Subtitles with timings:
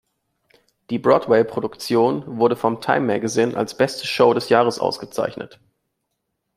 [0.89, 5.59] Die Broadway-Produktion wurde vom Time Magazine als beste Show des Jahres ausgezeichnet.